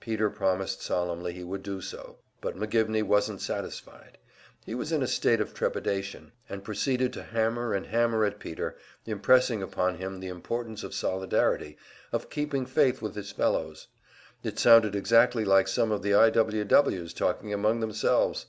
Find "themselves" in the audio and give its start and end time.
17.80-18.48